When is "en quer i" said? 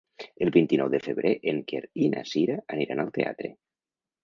1.51-2.09